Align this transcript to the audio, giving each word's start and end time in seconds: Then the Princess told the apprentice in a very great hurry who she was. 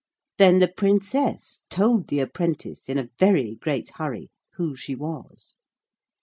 Then 0.39 0.57
the 0.57 0.67
Princess 0.67 1.61
told 1.69 2.07
the 2.07 2.21
apprentice 2.21 2.89
in 2.89 2.97
a 2.97 3.09
very 3.19 3.57
great 3.61 3.89
hurry 3.97 4.29
who 4.53 4.75
she 4.75 4.95
was. 4.95 5.57